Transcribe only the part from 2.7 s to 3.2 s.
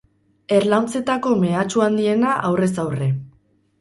aurre.